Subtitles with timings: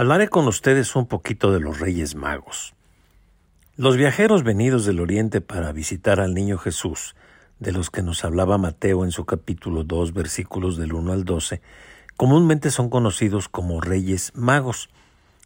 [0.00, 2.72] Hablaré con ustedes un poquito de los Reyes Magos.
[3.76, 7.14] Los viajeros venidos del Oriente para visitar al niño Jesús,
[7.58, 11.60] de los que nos hablaba Mateo en su capítulo 2 versículos del 1 al 12,
[12.16, 14.88] comúnmente son conocidos como Reyes Magos.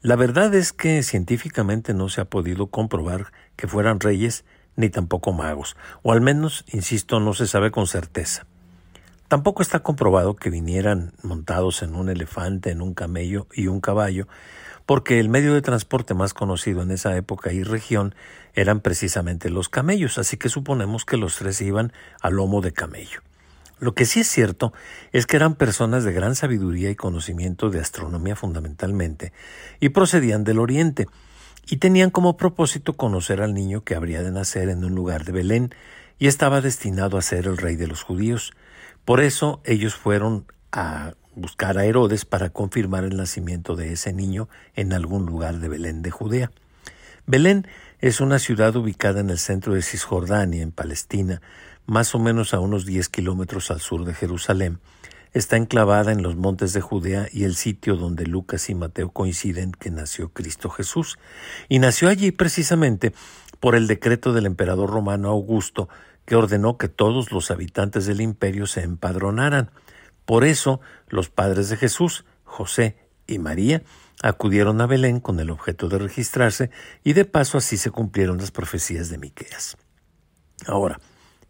[0.00, 4.46] La verdad es que científicamente no se ha podido comprobar que fueran reyes
[4.76, 8.46] ni tampoco magos, o al menos, insisto, no se sabe con certeza.
[9.28, 14.26] Tampoco está comprobado que vinieran montados en un elefante, en un camello y un caballo,
[14.86, 18.14] porque el medio de transporte más conocido en esa época y región
[18.54, 23.20] eran precisamente los camellos, así que suponemos que los tres iban a lomo de camello.
[23.80, 24.72] Lo que sí es cierto
[25.12, 29.34] es que eran personas de gran sabiduría y conocimiento de astronomía fundamentalmente,
[29.78, 31.06] y procedían del Oriente,
[31.66, 35.32] y tenían como propósito conocer al niño que habría de nacer en un lugar de
[35.32, 35.74] Belén,
[36.18, 38.52] y estaba destinado a ser el rey de los judíos.
[39.08, 44.50] Por eso ellos fueron a buscar a Herodes para confirmar el nacimiento de ese niño
[44.74, 46.50] en algún lugar de Belén de Judea.
[47.24, 47.66] Belén
[48.00, 51.40] es una ciudad ubicada en el centro de Cisjordania, en Palestina,
[51.86, 54.78] más o menos a unos 10 kilómetros al sur de Jerusalén.
[55.32, 59.72] Está enclavada en los montes de Judea y el sitio donde Lucas y Mateo coinciden
[59.72, 61.18] que nació Cristo Jesús.
[61.70, 63.14] Y nació allí precisamente
[63.58, 65.88] por el decreto del emperador romano Augusto,
[66.28, 69.70] que ordenó que todos los habitantes del imperio se empadronaran.
[70.26, 73.82] Por eso los padres de Jesús, José y María,
[74.22, 76.70] acudieron a Belén con el objeto de registrarse
[77.02, 79.78] y de paso así se cumplieron las profecías de Miqueas.
[80.66, 81.00] Ahora,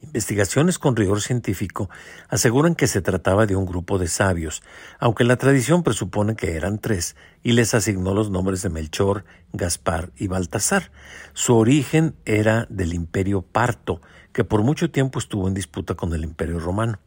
[0.02, 1.91] investigaciones con rigor científico
[2.28, 4.62] aseguran que se trataba de un grupo de sabios,
[4.98, 10.12] aunque la tradición presupone que eran tres y les asignó los nombres de Melchor, Gaspar
[10.16, 10.91] y Baltasar.
[11.34, 14.00] Su origen era del imperio parto,
[14.32, 16.98] que por mucho tiempo estuvo en disputa con el imperio romano.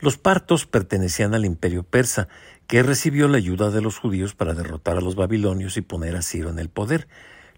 [0.00, 2.28] Los partos pertenecían al imperio persa,
[2.68, 6.22] que recibió la ayuda de los judíos para derrotar a los babilonios y poner a
[6.22, 7.08] Ciro en el poder,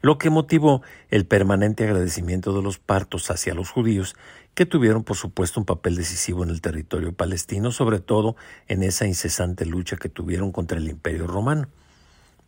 [0.02, 4.16] lo que motivó el permanente agradecimiento de los partos hacia los judíos,
[4.54, 8.36] que tuvieron por supuesto un papel decisivo en el territorio palestino, sobre todo
[8.68, 11.68] en esa incesante lucha que tuvieron contra el imperio romano.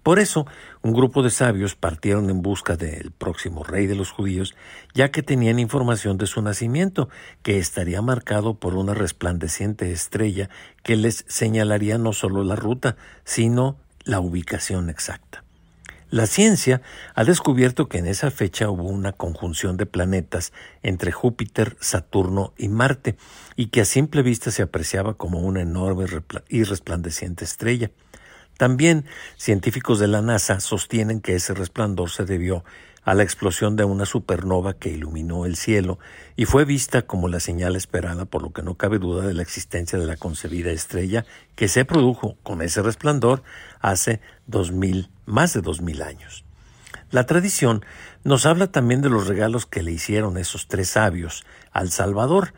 [0.02, 0.46] Por eso,
[0.82, 4.56] un grupo de sabios partieron en busca del próximo rey de los judíos,
[4.94, 7.08] ya que tenían información de su nacimiento,
[7.42, 10.50] que estaría marcado por una resplandeciente estrella
[10.82, 15.41] que les señalaría no solo la ruta, sino la ubicación exacta.
[16.12, 16.82] La ciencia
[17.14, 20.52] ha descubierto que en esa fecha hubo una conjunción de planetas
[20.82, 23.16] entre Júpiter, Saturno y Marte,
[23.56, 26.04] y que a simple vista se apreciaba como una enorme
[26.50, 27.92] y resplandeciente estrella.
[28.58, 29.06] También
[29.38, 32.62] científicos de la NASA sostienen que ese resplandor se debió
[33.04, 35.98] a la explosión de una supernova que iluminó el cielo
[36.36, 39.42] y fue vista como la señal esperada, por lo que no cabe duda de la
[39.42, 41.24] existencia de la concebida estrella
[41.56, 43.42] que se produjo con ese resplandor
[43.80, 46.44] hace dos mil, más de dos mil años.
[47.10, 47.84] La tradición
[48.24, 52.54] nos habla también de los regalos que le hicieron esos tres sabios al Salvador.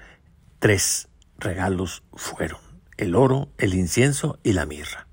[0.60, 2.60] Tres regalos fueron
[2.96, 5.08] el oro, el incienso y la mirra.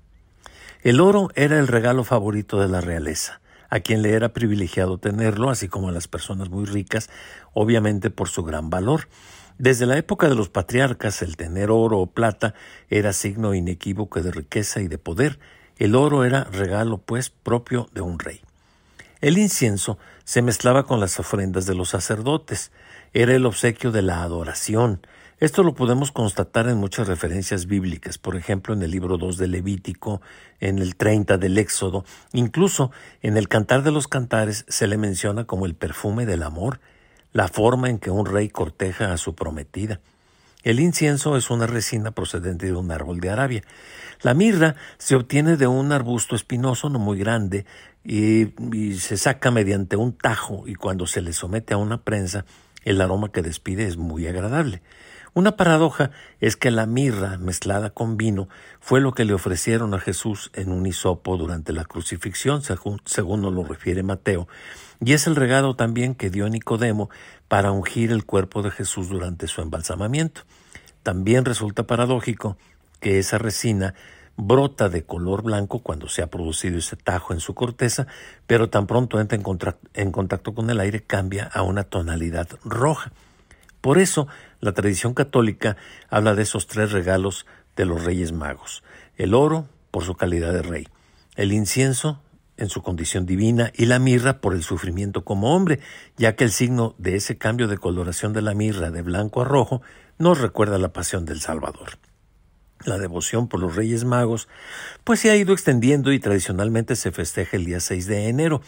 [0.82, 3.40] El oro era el regalo favorito de la realeza,
[3.72, 7.08] a quien le era privilegiado tenerlo, así como a las personas muy ricas,
[7.54, 9.08] obviamente por su gran valor.
[9.56, 12.52] Desde la época de los patriarcas, el tener oro o plata
[12.90, 15.38] era signo inequívoco de riqueza y de poder.
[15.78, 18.42] El oro era regalo, pues, propio de un rey.
[19.22, 22.72] El incienso se mezclaba con las ofrendas de los sacerdotes.
[23.14, 25.00] Era el obsequio de la adoración,
[25.42, 29.48] esto lo podemos constatar en muchas referencias bíblicas, por ejemplo en el libro 2 de
[29.48, 30.22] Levítico,
[30.60, 32.92] en el 30 del Éxodo, incluso
[33.22, 36.78] en el Cantar de los Cantares se le menciona como el perfume del amor,
[37.32, 39.98] la forma en que un rey corteja a su prometida.
[40.62, 43.62] El incienso es una resina procedente de un árbol de Arabia.
[44.22, 47.66] La mirra se obtiene de un arbusto espinoso no muy grande
[48.04, 52.44] y, y, se saca mediante un tajo y cuando se le somete a una prensa
[52.84, 54.82] el aroma que despide es muy agradable.
[55.34, 56.10] Una paradoja
[56.40, 58.50] es que la mirra mezclada con vino
[58.80, 63.52] fue lo que le ofrecieron a Jesús en un hisopo durante la crucifixión, según, nos
[63.54, 64.46] lo refiere Mateo,
[65.00, 67.08] y es el regalo también que dio Nicodemo
[67.48, 70.42] para ungir el cuerpo de Jesús durante su embalsamamiento.
[71.02, 72.58] También resulta paradójico
[73.00, 73.94] que esa resina
[74.36, 78.06] brota de color blanco cuando se ha producido ese tajo en su corteza,
[78.46, 79.38] pero tan pronto entra
[79.94, 83.12] en contacto con el aire cambia a una tonalidad roja.
[83.80, 84.28] Por eso,
[84.62, 85.76] la tradición católica
[86.08, 88.84] habla de esos tres regalos de los Reyes Magos.
[89.16, 90.88] El oro, por su calidad de rey.
[91.34, 92.22] El incienso,
[92.56, 95.80] en su condición divina, y la mirra por el sufrimiento como hombre,
[96.16, 99.44] ya que el signo de ese cambio de coloración de la mirra de blanco a
[99.44, 99.82] rojo
[100.16, 101.98] nos recuerda la pasión del Salvador.
[102.84, 104.48] La devoción por los Reyes Magos
[105.02, 108.62] pues se ha ido extendiendo y tradicionalmente se festeja el día 6 de enero,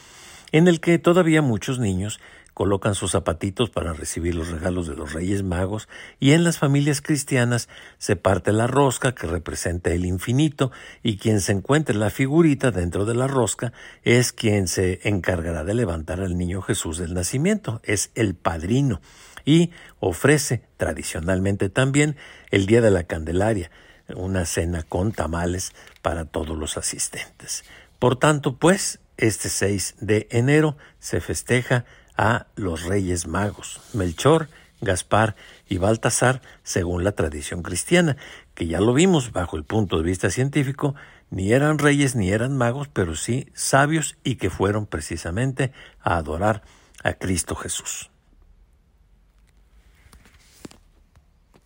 [0.50, 2.18] en el que todavía muchos niños
[2.54, 5.88] colocan sus zapatitos para recibir los regalos de los Reyes Magos
[6.20, 7.68] y en las familias cristianas
[7.98, 10.70] se parte la rosca que representa el infinito
[11.02, 13.72] y quien se encuentre la figurita dentro de la rosca
[14.02, 19.00] es quien se encargará de levantar al niño Jesús del nacimiento, es el padrino
[19.44, 22.16] y ofrece tradicionalmente también
[22.50, 23.70] el día de la Candelaria,
[24.14, 25.72] una cena con tamales
[26.02, 27.64] para todos los asistentes.
[27.98, 31.84] Por tanto, pues, este 6 de enero se festeja
[32.16, 34.48] a los Reyes Magos, Melchor,
[34.80, 35.34] Gaspar
[35.68, 38.16] y Baltasar, según la tradición cristiana,
[38.54, 40.94] que ya lo vimos bajo el punto de vista científico,
[41.30, 46.62] ni eran reyes ni eran magos, pero sí sabios y que fueron precisamente a adorar
[47.02, 48.10] a Cristo Jesús.